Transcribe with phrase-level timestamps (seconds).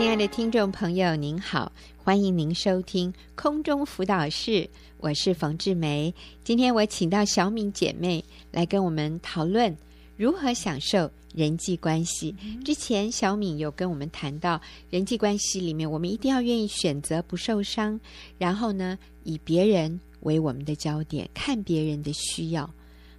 [0.00, 6.12] 亲爱的听众朋友，您好，欢迎您收听空中辅导室，我是冯志梅。
[6.42, 9.76] 今天我请到小敏姐妹来跟我们讨论
[10.16, 12.34] 如何享受人际关系。
[12.64, 14.58] 之前小敏有跟我们谈到
[14.88, 18.00] 人际关系里面，我们一定要愿意选择不受伤，
[18.38, 22.68] 然后呢，以别人为我们的焦点，看别人的需要。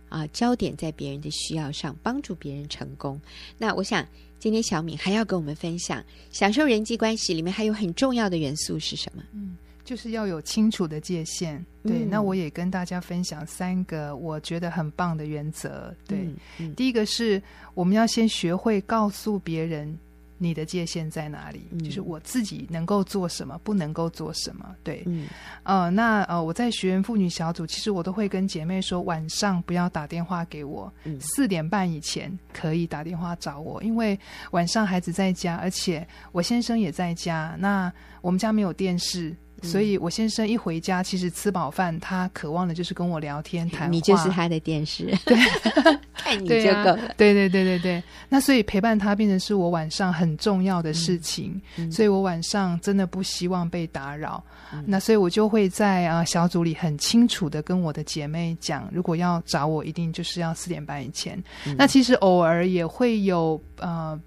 [0.10, 3.22] 啊，焦点在别人的需要上，帮助别人成功。
[3.58, 4.06] 那我想，
[4.42, 9.22] 今天小敏还要跟我们分享，享受人际关系里面还有很重要的元素是什么？
[9.34, 11.64] 嗯，就是要有清楚的界限。
[11.84, 15.96] 对，嗯、那我也跟大家分享三个我觉得很棒的原则。
[16.08, 17.40] 对，嗯嗯、第一个是
[17.76, 19.96] 我们要先学会告诉别人。
[20.42, 21.68] 你的界限在哪里？
[21.70, 24.76] 嗯、就是我自己能够做什么，不能够做什么。
[24.84, 25.28] 对，嗯，
[25.62, 34.20] 呃，那呃，我在学员妇女小组，其实我都会跟姐妹说，晚上不要打电话给我，四、嗯、点半以前可以打电话找我，因为
[34.50, 37.56] 晚上孩子在家，而且我先生也在家。
[37.60, 39.36] 那我们家没有电视。
[39.62, 43.88] 所以，我先生一回家，其实吃饱饭，他渴望的就是跟我聊天 谈话。
[43.88, 45.38] 你就是他的电视， 对，
[46.16, 47.14] 看你就够了。
[47.16, 48.04] 对对对对对。
[48.28, 54.44] 那所以陪伴他变成是我晚上很重要的事情，嗯、所以我晚上真的不希望被打扰。
[54.74, 61.42] 嗯、那所以我就会在啊小组里很清楚的跟我的姐妹讲，如果要找我，一定就是要四点半以前。
[61.68, 64.20] 嗯、那其实偶尔也会有呃。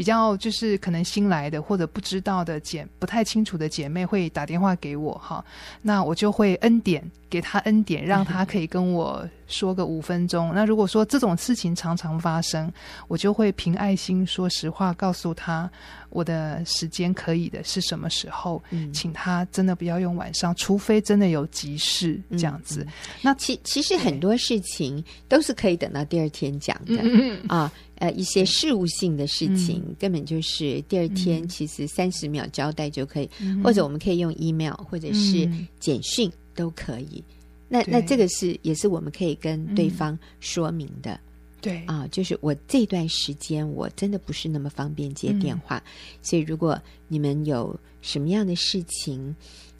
[0.00, 5.44] 比较就是可能新来的或者不知道的姐不太清楚的姐妹会打电话给我哈，
[5.82, 10.52] 那我就会恩典给她恩典，让她可以跟我说个五分钟。
[10.56, 12.72] 那如果说这种事情常常发生，
[13.08, 15.70] 我就会凭爱心说实话告诉她，
[16.08, 22.84] 我的时间可以的是什么时候，嗯、请她真的不要用晚上，除非真的有急事这样子。
[22.84, 27.70] 嗯嗯、那其其实很多事情都是可以等到第二天讲的、嗯、啊。
[28.00, 35.46] 呃，一些事务性的事情，嗯、根本就是第二天，其实三十秒交代就可以，嗯、或者我们可以用 email 或者是
[35.78, 37.22] 简讯都可以。
[37.28, 37.34] 嗯、
[37.68, 41.20] 那那这个是也是我们可以跟对方说明的，嗯、
[41.60, 41.84] 对。
[41.84, 45.84] 啊，就是我这段时间我真的不是那么方便接电话，嗯、
[46.22, 49.36] 所以如果你们有什么样的事情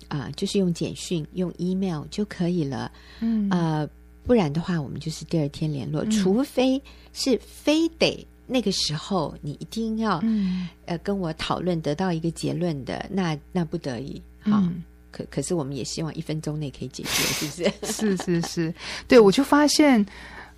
[0.08, 2.92] 啊，就是用简讯、用 email 就可以了。
[3.20, 3.48] 嗯。
[3.48, 3.88] 啊。
[4.24, 6.80] 不然的话，我们就是第二天联络，嗯、除非
[7.12, 14.82] 是非得那个时候你一定要、嗯、呃跟我讨论得到一个结论的，那那不得已好、嗯。
[15.10, 17.82] 可可是我们也希望一分钟内可以解决，是不是？
[17.92, 18.74] 是是是，
[19.08, 20.04] 对，我就发现。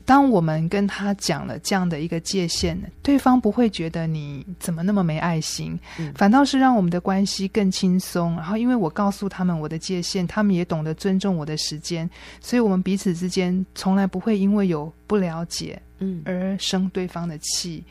[0.04, 8.34] 当我们跟他讲了这样的一个界限，对方不会觉得你怎么那么没爱心，嗯、反倒是让我们的关系更轻松。
[8.36, 12.08] 然后，因为我告诉他们我的界限，他们也懂得尊重我的时间，
[12.40, 17.84] 所以我们彼此之间从来不会因为有不了解，嗯，而生对方的气。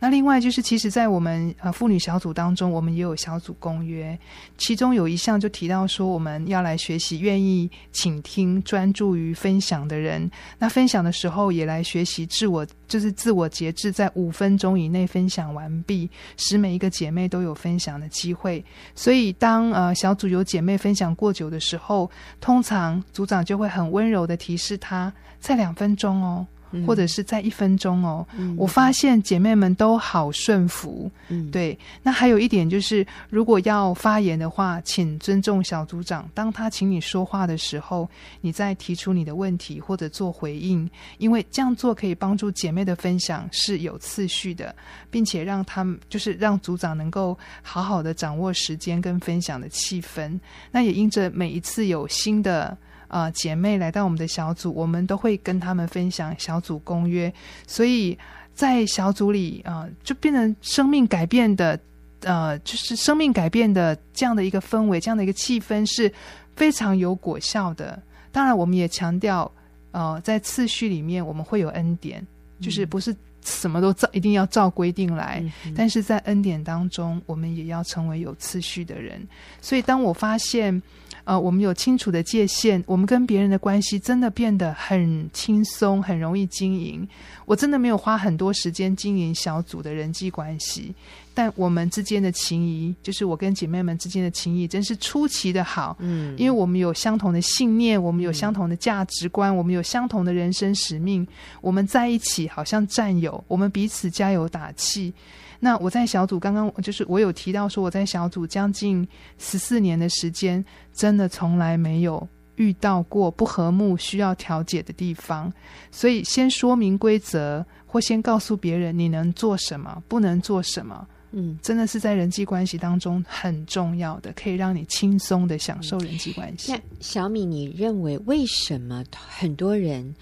[0.00, 4.16] 那另外就是，其实，在我们呃妇女小组当中，我们也有小组公约，
[4.56, 10.30] 其中有一项就提到说，我们要来学习愿意倾听、专注于分享的人。
[10.58, 18.64] 那分享的时候，也来学习自我，就是自我节制，在五分钟以内分享完毕，使每一个姐妹都有分享的机会。
[18.94, 22.08] 所以，当呃小组有姐妹分享过久的时候，
[22.40, 26.46] 通常组长就会很温柔的提示她，再两分钟哦。
[26.86, 31.10] 或者是在一分钟哦，嗯、我发现姐妹们都好顺服。
[31.28, 31.78] 嗯，对。
[32.02, 36.28] 那还有一点就是，如果要发言的话，请尊重小组长。
[36.34, 38.08] 当他请你说话的时候，
[38.40, 44.74] 你再提出你的问题或者做回应，因为这样做可以帮助姐妹的分享是有次序的，
[45.10, 50.38] 并且让他们就是让组长能够好好的掌握时间跟分享的气氛。
[50.70, 52.76] 那也因着每一次有新的。
[53.08, 57.32] 啊、呃，姐妹来到我们的小组，我们都会跟他们分享小组公约，
[57.66, 58.16] 所以
[58.54, 61.80] 在小组里啊、呃，就变成生命改变的，
[62.20, 66.12] 呃，就是生命改变的这样的一个氛围，这样的一个气氛是
[66.54, 68.00] 非常有果效的。
[68.30, 69.50] 当然，我们也强调，
[69.92, 72.24] 呃，在次序里面我们会有恩典，
[72.60, 79.26] 就是不是什么都照一定要照规定来，嗯、但是在恩典当中，我们也要成为有次序的人。
[79.62, 80.82] 所以，当我发现。
[81.28, 87.06] 呃，我们有清楚的界限，我们跟别人的关系真的变得很轻松，很容易经营。
[87.44, 90.94] 我真的没有花很多时间经营小组的人际关系，
[91.34, 95.94] 但我们之间的情谊，就是我跟姐妹们之间的情谊，真是出奇的好。
[95.98, 101.28] 嗯，因为我们有相同的信念，我们有相同的价值观，我们有相同的人生使命，
[101.60, 105.12] 我们在一起好像战友，我们彼此加油打气。
[105.60, 109.06] 那我在小组刚刚就是我有提到说，我在小组将近
[109.38, 112.26] 十四年的时间，真的从来没有
[112.56, 115.52] 遇到过不和睦需要调解的地方。
[115.90, 126.70] 所以先说明规则，或先告诉别人你能做什么，不能做什么，嗯，真的是在人际关系当中很重要的，可以让你轻松的享受人际关系。
[126.72, 130.14] 那小米，你认为为什么很多人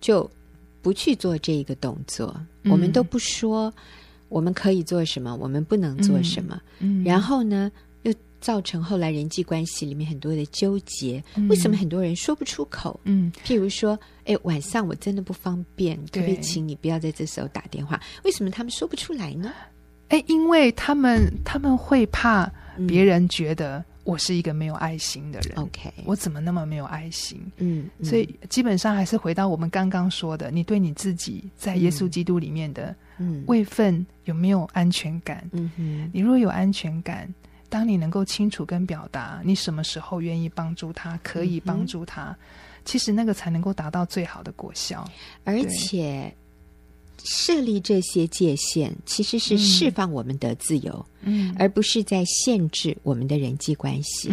[0.00, 0.30] 就
[0.80, 2.32] 不去做这个动作？
[2.62, 3.72] 嗯、我们都不说
[4.28, 7.70] 我们可以做什么，我们不能做什么，嗯，然后呢，
[8.02, 11.22] 又造成后来人际关系里面很多的纠结。
[11.36, 12.98] 嗯、为什么很多人说不出口？
[13.04, 18.00] 嗯，譬如说，哎，晚上我真的不方便，可不可以请你不要在这时候打电话？
[18.24, 19.52] 为什么他们说不出来呢？
[20.08, 22.50] 哎，因为他们他们会怕
[22.86, 25.58] 别人觉得我是一个没有爱心的人。
[25.58, 27.40] OK，我怎么那么没有爱心？
[27.56, 32.94] 嗯，所以基本上还是回到我们刚刚说的，你对你自己在耶稣基督里面的
[33.46, 35.48] 位分有没有安全感？
[35.52, 37.32] 嗯哼，你若有安全感，
[37.68, 42.36] 当你能够清楚跟表达你什么时候愿意帮助他，可以帮助他，嗯、
[42.84, 45.08] 其实那个才能够达到最好的果效，
[45.44, 46.34] 而且。
[47.28, 54.28] 设立这些界限，其实是释放我们的自由，嗯，而不是在限制我们的人际关系。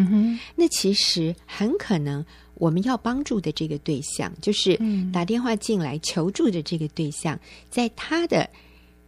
[0.53, 2.23] 那其实很可能
[2.55, 4.79] 我们要帮助的这个对象，就是
[5.11, 7.39] 打电话进来求助的这个对象，
[7.71, 8.47] 在他的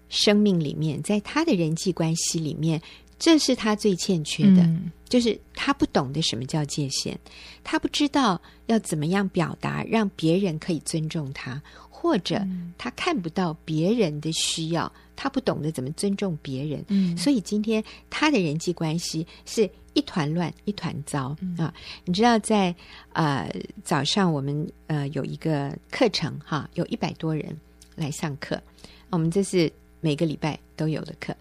[0.09, 2.81] 生命里面，在他的人际关系里面，
[3.17, 7.17] 这是他最欠缺的，嗯，就是他不懂得什么叫界限，
[7.63, 11.61] 他不知道要怎么样表达，让别人可以尊重他。
[11.89, 12.39] 或者
[12.77, 21.73] 他看不到别人的需要，他不懂得怎么尊重别人，嗯，所以今天他的人际关系是一团乱、一团糟，嗯，啊！
[22.03, 22.75] 你知道在，在
[23.13, 23.51] 呃
[23.83, 27.57] 早上我们呃有一个课程哈，有一百多人
[27.95, 28.61] 来上课，
[29.09, 29.71] 我们这是
[30.05, 31.35] 每个礼拜都有的课，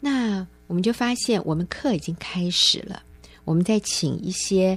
[0.00, 3.02] 那我们就发现我们课已经开始了，
[3.44, 4.76] 我们在请一些。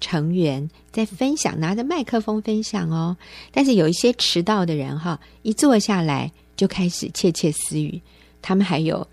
[0.00, 3.16] 成员在分享，拿着麦克风分享哦。
[3.50, 7.98] 但是有一些迟到的人哈，一坐下来就开始窃窃私语。
[8.42, 9.06] 他们还有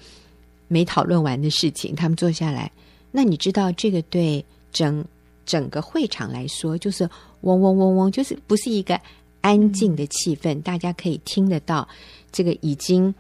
[0.68, 2.70] 没讨论完的事情，他们坐下来。
[3.12, 5.06] 那你知道这个对整
[5.46, 7.10] 整个会场来说，就是
[7.42, 9.00] 嗡嗡嗡嗡，就是不是一个
[9.40, 11.88] 安静的气氛，大家可以听得到
[12.34, 13.14] 这个已经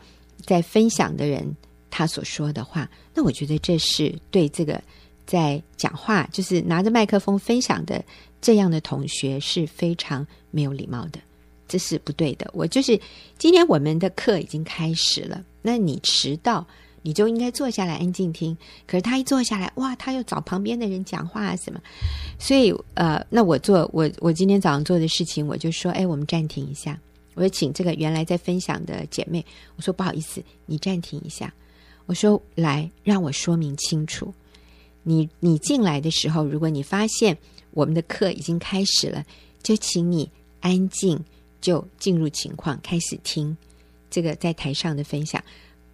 [0.45, 1.55] 在分享的人
[1.89, 2.89] 他所说的话。
[3.13, 4.81] 那我觉得这是对这个。
[5.23, 8.03] 在讲话，就是拿着麦克风分享的
[8.41, 11.19] 这样的同学是非常没有礼貌的，
[11.69, 12.49] 这是不对的。
[12.53, 12.99] 我就是
[13.37, 16.67] 今天我们的课已经开始了，那你迟到，
[17.01, 18.57] 你就应该坐下来安静听。
[18.85, 21.79] 可是他一坐下来，哇，他又找旁边的人讲话啊什么，
[22.37, 26.99] 所以呃，那我做我我今天早上做的事情，我就说，哎，我们暂停一下，
[27.41, 29.43] 我请这个原来在分享的姐妹，
[29.75, 31.53] 我说不好意思，你暂停一下，
[32.05, 34.33] 我说来让我说明清楚。
[35.03, 37.35] 你你进来的时候，如果你发现
[37.71, 39.25] 我们的课已经开始了，
[39.63, 40.29] 就请你
[40.59, 41.19] 安静，
[41.59, 43.57] 就进入情况，开始听
[44.11, 45.43] 这个在台上的分享。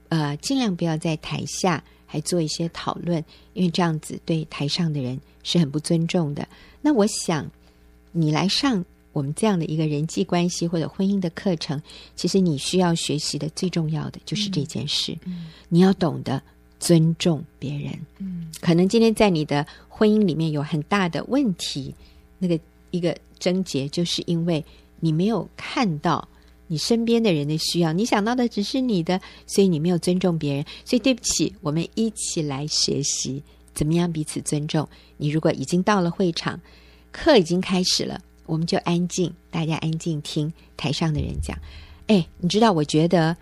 [0.09, 3.23] 呃，尽量不要在台下还做一些讨论，
[3.53, 6.47] 因为这样子对台上的人是很不尊重的。
[6.81, 7.49] 那我想，
[8.11, 8.83] 你来上
[9.17, 11.81] 我们这样的一个人际关系或者婚姻的课程，
[12.15, 16.41] 其实你需要学习的最重要的就是这件事，嗯嗯、你要懂得。
[16.79, 21.91] 尊重别人，嗯，可能今天在你的婚姻里面有很大的问题，
[22.37, 22.59] 那个
[22.91, 24.63] 一个症结，就是因为
[24.99, 26.29] 你没有看到
[26.67, 30.63] 你身边的人的需要，你想到的只是你的，所以你没有尊重别人。
[30.85, 33.41] 所以对不起，我们一起来学习
[33.73, 34.87] 怎么样彼此尊重。
[35.17, 36.61] 你如果已经到了会场，
[37.11, 41.57] 课已经开始了，我们就安静，大家安静听台上的人讲。
[42.07, 43.37] 哎，你知道，我觉得。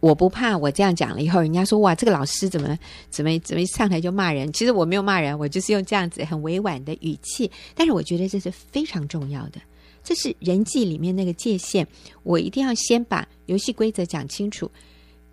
[0.00, 2.78] 我不怕，我这样讲了以后，人家说哇，这个老师怎么
[3.10, 4.52] 怎么怎么一上台就骂人？
[4.52, 7.50] 其实我没有骂人，我就是用这样子很委婉的语气。
[7.74, 9.60] 但是我觉得这是非常重要的，
[10.04, 11.84] 这是人际里面那个界限，
[12.22, 14.70] 我一定要先把游戏规则讲清楚。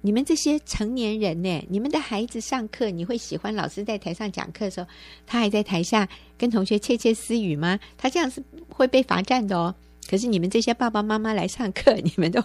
[0.01, 4.87] 你们这些成年人呢，你们的孩子上课，你会喜欢老师在台上讲课的时候，
[5.27, 7.79] 他还在台下跟同学窃窃私语吗？
[7.97, 9.73] 他这样是会被罚站的哦。
[10.07, 12.39] 可是你们这些爸爸妈妈来上课， 你们都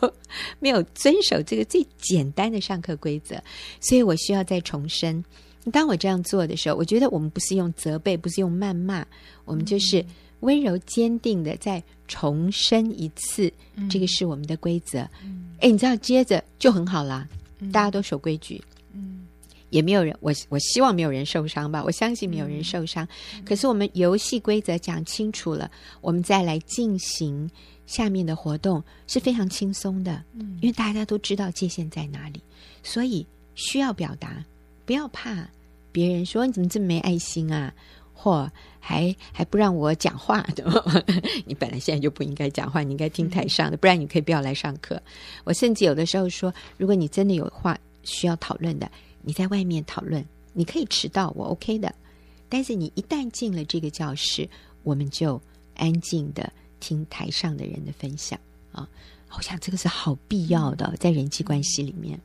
[0.58, 3.38] 没有遵守这个最简单的上课规则，
[3.80, 5.22] 所以我需要再重申。
[5.70, 9.04] 当我这样做的时候，我觉得我们不是用责备，不是用谩骂，
[9.44, 10.02] 我们就是
[10.40, 13.52] 温柔坚定的再重申一次，
[13.90, 15.00] 这个是我们的规则。
[15.58, 17.28] 哎，你知道，接着就很好啦，
[17.70, 18.58] 大家都守规矩。
[19.70, 23.06] 也没有人，我我希望没有人受伤吧，我相信没有人受伤。
[23.34, 27.48] 嗯、可是我们游戏规则讲清楚了，我们再来进行
[27.86, 32.42] 下面的活动是非常轻松的，嗯、因为大家都知道界限在哪里，
[32.82, 34.44] 所以需要表达，
[34.84, 35.48] 不要怕
[35.92, 37.72] 别人说你怎么这么没爱心啊，
[38.12, 38.50] 或
[38.80, 40.64] 还还不让我讲话的，
[41.46, 45.00] 你本来现在就不应该讲话，你应该听台上的，不然你可以不要来上课。
[45.44, 48.90] 我甚至有的时候说，如果你真的有话需要讨论的。
[49.22, 51.94] 你在外面讨论，你可以迟到，我 OK 的。
[52.48, 54.48] 但是你一旦进了这个教室，
[54.82, 55.40] 我们就
[55.76, 58.38] 安静的听台上的人的分享
[58.72, 58.88] 啊。
[59.36, 62.18] 我想这个是好必要的，在人际关系里面。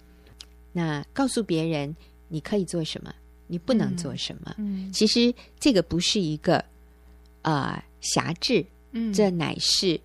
[0.71, 1.95] 那告诉别人
[2.27, 3.13] 你可以做什么，
[3.45, 4.55] 你不能做什么。
[4.57, 6.65] 嗯，其实这个不是一个
[7.43, 9.99] 呃辖制，嗯，这乃是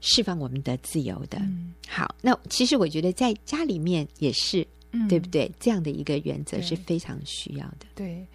[0.00, 1.38] 释放我们的自由的。
[1.38, 5.50] 嗯，好，那其实我觉得在家里面也是，嗯，对不对？
[5.60, 7.86] 这样的一个原则是非常需要的。
[7.94, 8.26] 对。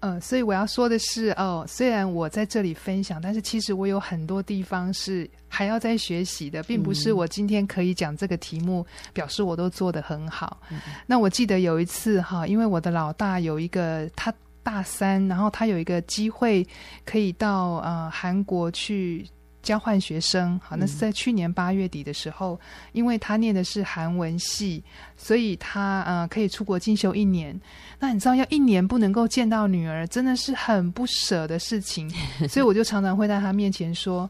[0.00, 10.60] 呃，所以我要说的是，哦，虽然我在这里分享，但是其实我有很多地方是还要再学习的，并不是我今天可以讲这个题目，嗯、表示我都做得很好。
[10.70, 16.66] 嗯、那我记得有一次哈，因为我的老大有一个他大三，然后他有一个机会
[17.04, 19.24] 可以到呃韩国去。
[19.62, 22.58] 交换学生，好，那是在去年八月底的时候，嗯、
[22.92, 24.82] 因为他念的是韩文系，
[25.16, 27.58] 所以他呃可以出国进修一年。
[27.98, 32.10] 那你知道，要一年不能够见到女儿，真的是很不舍的事情。
[32.50, 34.28] 所以我就常常会在他面前说：“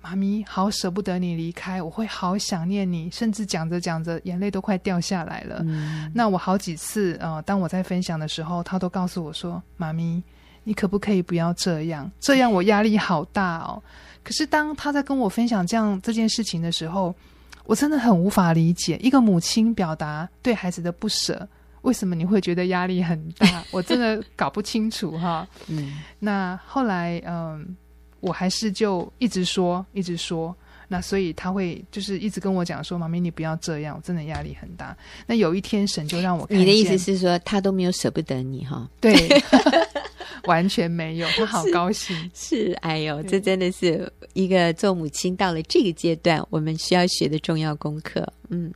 [0.00, 3.10] 妈咪，好舍不得你离开，我会好想念你。
[3.12, 5.62] ”甚至讲着讲着，眼泪都快掉下来了。
[5.66, 10.22] 嗯、那我好几次呃，当我在分享的时候，他都告诉我说：“妈咪，
[10.64, 12.10] 你可不可以不要这样？
[12.20, 13.82] 这样我压力好大哦。”
[14.22, 17.14] 可是当他在跟我分享这样这件事情的时候，
[17.64, 21.48] 我真的很无法理解，一个母亲表达对孩子的不舍，
[21.82, 23.64] 为什么你会觉得压力很大？
[23.72, 25.48] 我真的搞不清楚哈。
[25.68, 27.74] 嗯，那后来嗯，
[28.20, 30.54] 我还是就一直说，一直说。
[30.92, 38.86] 那所以他会就是一直跟我讲说：“妈咪，你不要这样，我真的压力很大。”那有一天神就让我你的意思是说他都没有舍不得你哈？
[39.00, 39.14] 对。
[40.48, 42.16] 完全没有，他好高兴。
[42.34, 48.26] 是，是，哎呦，这真的是一个做母亲到了这个阶段，我们需要学的重要功课。
[48.48, 48.72] 嗯，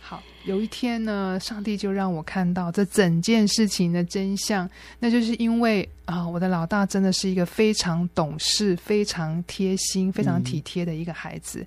[0.00, 4.68] 好，有一天呢，上帝就让我看到这整件事情的真相，
[4.98, 11.60] 那就是因为啊，我的老大真的是一个非常懂事、非常贴心、非常体贴的一个孩子。
[11.60, 11.66] 嗯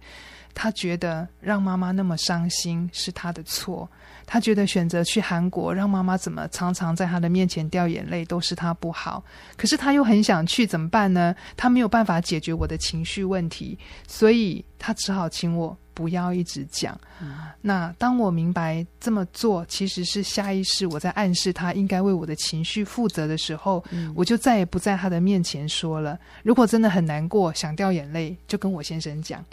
[0.58, 3.86] 他觉得让妈妈那么伤心是他的错，
[4.26, 9.24] 他觉得选择去韩国让妈妈怎么常常在他的面前掉眼泪都是他不好，
[9.56, 11.36] 可是他又很想去，怎么办呢？
[11.56, 13.78] 他没有办法解决我的情绪问题，
[14.08, 15.78] 所以他只好请我。
[15.96, 16.96] 不要一直讲。
[17.20, 26.20] 嗯、那当我明白这么做其实是下意识我在暗示他应该为我的情绪负责的时候，嗯、我就再也不在他的面前说了。
[26.44, 29.44] 如果真的很难过，想掉眼泪，就跟我先生讲。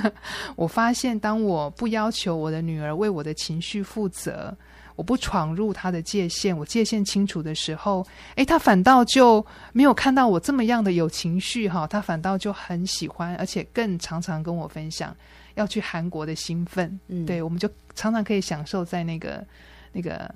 [0.56, 4.54] 我发现，当我不要求我的女儿为我的情绪负责，
[4.96, 8.04] 我不闯入她的界限，我界限清楚的时候，
[8.34, 15.16] 诶，他反倒就没有看到我这么样的有情绪哈，他反倒就很喜欢，而且更常常跟我分享。
[15.54, 19.44] 要去韩国的兴奋，嗯，对，我们就常常可以享受在那个
[19.92, 20.32] 那个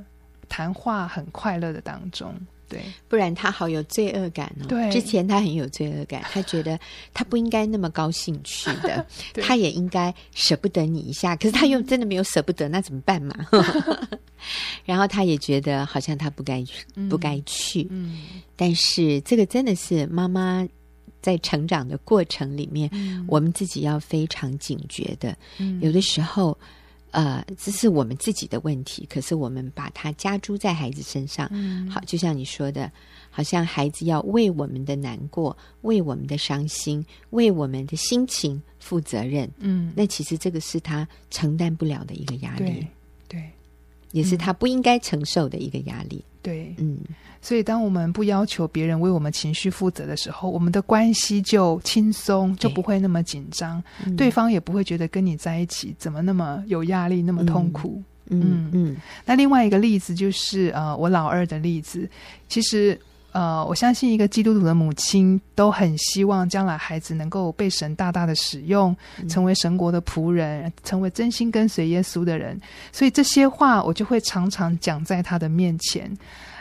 [0.49, 2.35] 谈话很快乐的当中，
[2.69, 4.67] 对，不然他好有罪恶感哦。
[4.69, 6.79] 对，之前他很有罪恶感，他觉得
[7.15, 9.05] 他不应该那么高兴去的，
[9.43, 13.35] 他也应该舍不得你一下，可是他又真的没有舍不得，那怎么办嘛？
[14.85, 20.67] 然后他也觉得好像他不该去，不该去，嗯，嗯，但是这个真的是妈妈。
[21.27, 25.37] 在成长的过程里面，嗯、我们自己要非常警觉的。
[25.59, 26.57] 嗯、有的时候，
[27.11, 31.49] 呃，这是我们自己的问题，可是我们把它加诸在孩子身上。
[31.51, 32.93] 嗯、好，就像你说的，
[33.29, 39.51] 好像孩子要为我们的难过、为我们的伤心、为我们的心情负责任。
[39.59, 42.87] 嗯，那其实这个是他承担不了的一个压力，
[43.27, 43.51] 对，对，
[44.13, 46.25] 也是他不应该承受的一个压力。
[46.47, 46.99] 对，嗯。
[47.43, 58.03] 所以，当我们不要求别人为我们情绪负责的时候，我们的关系就轻松，就不会那么紧张，对，对方也不会觉得跟你在一起怎么那么有压力，那么痛苦。
[58.29, 58.43] 嗯嗯。
[58.43, 62.09] 嗯嗯，那另外一个例子就是呃，我老二的例子。
[62.49, 62.99] 其实
[63.37, 68.97] 呃，我相信一个基督徒的母亲都很希望将来孩子能够被神大大的使用，
[69.29, 72.59] 成为神国的仆人，成为真心跟随耶稣的人。
[72.93, 76.11] 所以这些话我就会常常讲在他的面前。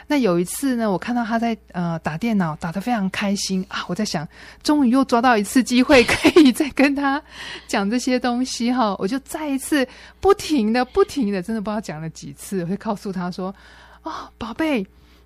[0.05, 3.85] 那有一次呢，我看到他在呃打电脑，打得非常开心啊！
[3.87, 4.27] 我在想，
[4.61, 7.23] 终于又抓到一次机会，可以再跟他
[7.69, 8.93] 讲这些东西哈！
[8.99, 9.87] 我就再一次
[10.19, 13.55] 不停的、不停的，真的不知道讲了几次，我会告诉他说
[14.03, 14.85] ：“哦，宝贝，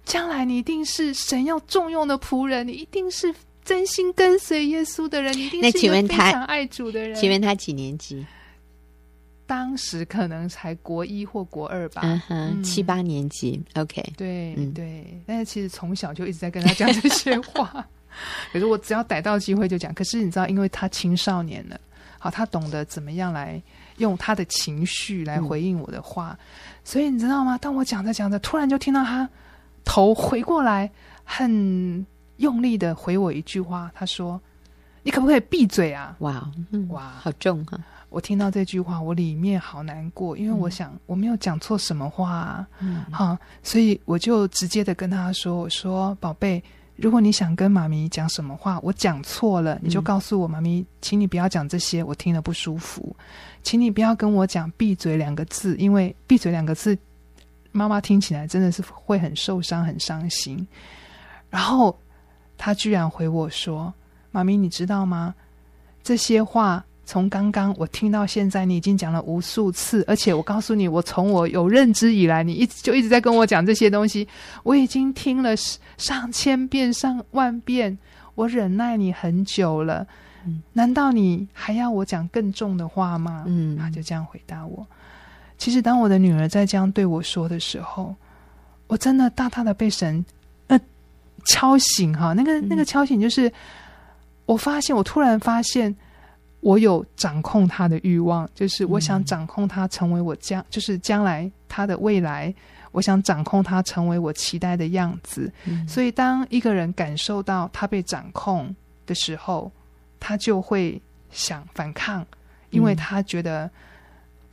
[0.10, 8.26] 将来你一定是神要重用的仆人，你一定是真心跟随耶稣的人，你一定是一个非常爱主的人。”请问他几年级？
[9.46, 17.88] 当时可能才国一或国二吧，嗯哼，七八年级，OK，对、嗯、对，但是其实从小就一直在跟他讲这些话，
[18.52, 19.94] 可是我只要逮到机会就讲。
[19.94, 21.80] 可是你知道，因为他青少年了，
[22.18, 23.62] 好，他懂得怎么样来
[23.98, 26.38] 用他的情绪来回应我的话。
[26.40, 26.46] 嗯、
[26.84, 27.58] 所以你知道吗？
[27.60, 29.28] 当我讲着讲着，突然就听到他
[29.84, 30.90] 头回过来，
[31.24, 32.06] 很
[32.38, 34.40] 用力的回我一句话，他说
[35.04, 37.80] ：“你可不可以闭嘴啊？”哇，嗯、哇，好重、啊！
[38.10, 46.64] 我听到这句话，我里面好难过，因为我想我没有讲错什么话、啊，嗯，好，所以我就直接的跟他说：“我说，宝贝。”
[47.02, 53.16] 如果你想跟妈咪讲什么话，我讲错了，你就告诉我，妈咪，请你不要讲这些，我听了不舒服，
[53.64, 56.98] 请你不要跟我讲“闭嘴”两个字，因为“闭嘴”两个字，
[57.72, 60.68] 妈妈听起来真的是会很受伤、很伤心。
[61.50, 61.98] 然后
[62.58, 63.94] 他居然回我说
[64.32, 65.34] ：“妈咪，你知道吗？
[66.04, 74.28] 这些话。”从刚刚我听到现在，你已经讲了无数次，而且我告诉你，我从我有认知以来，你一直就一直在跟我讲这些东西，
[74.62, 75.56] 我已经听了
[75.98, 77.98] 上千遍、上万遍，
[78.36, 80.06] 我忍耐你很久了，
[80.46, 83.44] 嗯，难道你还要我讲更重的话吗？
[83.48, 84.86] 嗯，他就这样回答我。
[85.60, 88.16] 其实，当我的女儿在这样对我说的时候，
[88.88, 90.26] 我真的大大的被神
[90.66, 90.80] 呃
[91.46, 93.54] 敲醒哈，那个那个敲醒就是，
[94.48, 95.96] 我发现，我突然发现。
[96.62, 102.54] 我有掌控他的欲望，就是我想掌控他成为我将，嗯、就是将来他的未来，
[102.92, 105.50] 我想掌控他成为我期待的样子。
[105.64, 108.76] 嗯、所以，当一个人感受到他被掌控
[109.06, 109.72] 的时候，
[110.20, 111.02] 他就会
[111.32, 112.28] 想反抗，
[112.72, 113.72] 因为他觉得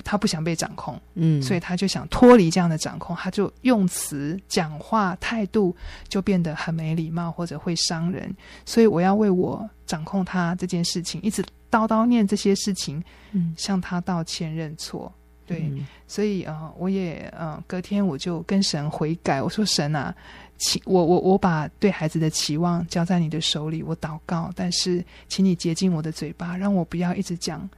[0.05, 5.75] 他不想被掌控，嗯，所以他就想脱离这样的掌控，他就用词、讲话态度
[6.09, 8.35] 就变得很没礼貌，或者会伤人。
[8.65, 11.45] 所以，我要为我掌控他这件事情一直。
[11.69, 15.13] 叨叨念这些事情，嗯，向他道歉认错，
[15.45, 20.15] 对，嗯、所以啊、呃，我也嗯、呃，隔天我就跟神悔改，我说神啊，
[20.57, 27.69] 请我我我把对孩子的期望交在你的手里，我祷告，但是请你洁净我的嘴巴，让我不要一直讲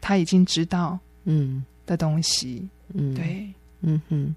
[0.00, 4.34] 他已经知道嗯的东西，嗯，对，嗯哼，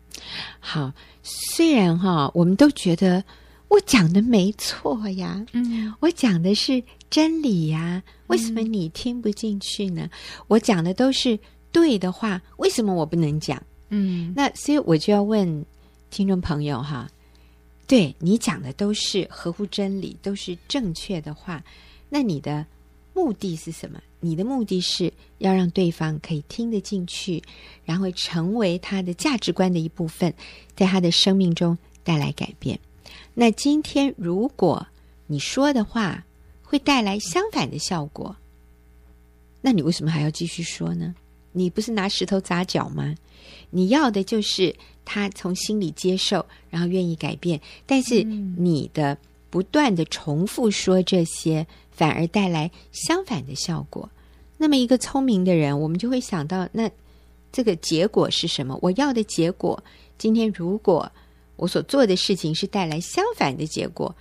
[0.60, 3.24] 好，虽然哈，我们都觉得。
[3.70, 10.04] 我讲的没错呀，嗯，我讲的是真理呀，为什么你听不进去呢？
[10.04, 10.10] 嗯，
[10.48, 11.40] 我讲的都是
[11.72, 13.60] 对的话，为什么我不能讲？
[13.90, 15.66] 嗯，那所以我就要问
[16.12, 17.10] 听众朋友哈，
[17.88, 21.64] 对你讲的都是合乎真理，都是正确的话，
[22.10, 22.64] 那你的
[23.14, 24.02] 目的是什么？
[24.20, 27.42] 你的目的是要让对方可以听得进去，
[27.86, 30.34] 然后成为他的价值观的一部分，
[30.76, 32.80] 在他的生命中带来改变。
[33.34, 34.88] 那今天，如果
[35.28, 36.26] 你说的话
[36.62, 38.36] 会带来相反的效果，
[39.62, 41.14] 那你为什么还要继续说呢？
[41.52, 43.16] 你不是拿石头砸脚吗？
[43.70, 47.60] 你要的就是他从心里接受，然后愿意改变。
[47.86, 49.18] 但是你的
[49.50, 54.10] 不断的重复说这些，反而带来相反的效果。
[54.58, 56.90] 那么，一个聪明的人，我们就会想到，那
[57.52, 58.78] 这个结果是什么？
[58.82, 59.84] 我要的结果，
[60.18, 61.12] 今天如果。
[61.56, 64.14] 我所做的事情是带来相反的结果，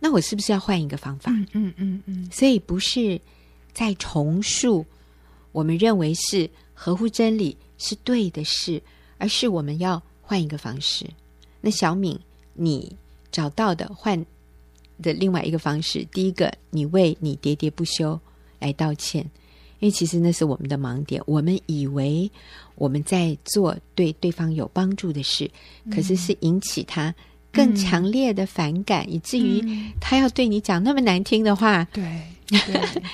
[0.00, 1.30] 那我是不是要换一个方法？
[1.52, 2.28] 嗯嗯嗯。
[2.32, 3.20] 所以不是
[3.74, 4.84] 在重述
[5.52, 8.82] 我们认为是合乎真理是对的事，
[9.18, 11.04] 而是我们要换一个方式。
[11.60, 12.18] 那小敏，
[12.54, 12.96] 你
[13.30, 14.24] 找到的换
[15.02, 18.18] 的另外一个方式，第一个，你为你喋喋不休
[18.58, 19.22] 来道歉，
[19.80, 22.30] 因为其实那是我们的盲点，我们以为。
[22.80, 25.50] 我们在做对对方有帮助的事，
[25.90, 27.12] 可是是引起他
[27.50, 29.60] 更强烈的反感，嗯、以至于
[30.00, 31.82] 他要对你讲那么难听的话。
[31.86, 32.04] 对，
[32.46, 32.58] 对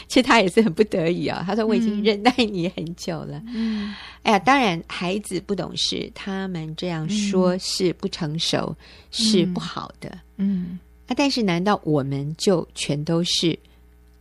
[0.06, 1.44] 其实他也是很不得已啊、哦。
[1.46, 8.78] 他说：“我已经忍耐你很久了。”嗯，哎呀，当然孩子不懂事，他们这样说是不成熟，嗯、
[9.12, 10.18] 是不好的。
[10.36, 13.58] 嗯，啊，但是难道我们就全都是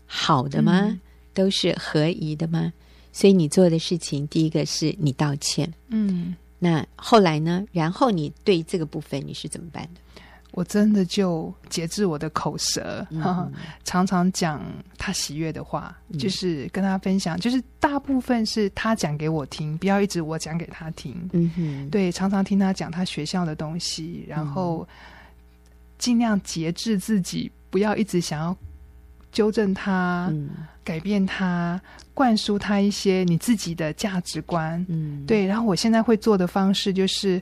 [0.06, 0.82] 好的吗？
[0.84, 1.00] 嗯、
[1.34, 2.72] 都是合宜的吗？
[3.12, 7.66] 所以你做的事情，第一个是你道歉，嗯，那后来呢？
[7.72, 10.02] 然后你对这个部分你是怎么办的？
[10.52, 13.06] 我真的就节制我的口舌，
[13.84, 14.62] 常常讲
[15.00, 21.16] 他喜悦的话，嗯、就是跟他分享，就是大部分是他讲给我听，不要一直我讲给他听。
[21.34, 24.88] 嗯哼，对，常常听他讲他学校的东西，然后
[26.04, 28.58] 尽量节制自己，不要一直想要。
[29.32, 30.50] 纠正他，嗯、
[30.84, 31.80] 改变他，
[32.14, 34.86] 灌输他一些你自己的价值观。
[34.90, 35.46] 嗯，对。
[35.46, 37.42] 然后我现在会做的方式就是，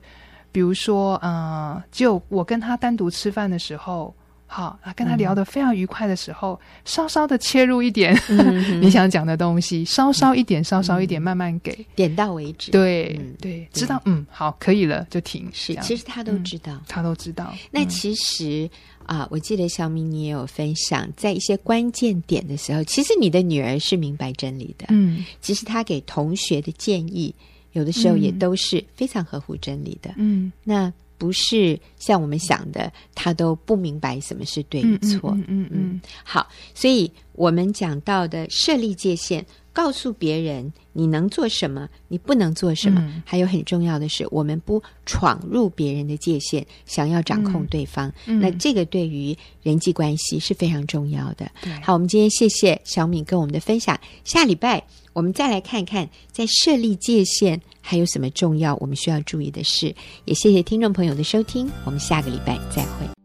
[0.52, 4.14] 比如说，嗯、呃，就我跟他单独吃饭的时候，
[4.54, 12.70] 好，跟他聊得非常愉快的时候，嗯、稍稍的切入一点、嗯、 你想讲的东西，稍稍一点，嗯、稍稍一点，慢慢给，点到为止。
[12.72, 15.50] 对、嗯、对，知道，嗯，好，可以了，就停。
[15.54, 17.54] 是，其实他都知道，他都知道。
[17.72, 18.70] 那其实。
[19.08, 24.86] 啊，我记得小敏你也有分享，在一些关键点的时候，其实你的女儿是明白真理的。
[24.90, 27.34] 嗯，其实她给同学的建议，
[27.74, 30.14] 有的时候也都是非常合乎真理的。
[30.16, 35.30] 嗯，那不是像我们想的，他都不明白什么是对与错。
[35.36, 36.02] 嗯嗯嗯，嗯。
[36.24, 39.46] 好，所以我们讲到的设立界限。
[39.74, 43.02] 告诉别人你能做什么，你不能做什么。
[43.02, 48.12] 嗯、还有很重要的是，我们不闯入别人的界限，想要掌控对方。
[48.26, 51.50] 那这个对于人际关系是非常重要的。
[51.62, 54.00] 对好，我们今天谢谢小敏跟我们的分享。
[54.24, 59.94] 下礼拜我们再来看看，在设立界限还有什么重要我们需要注意的事。
[60.26, 63.21] 也谢谢听众朋友的收听，我们下个礼拜再会。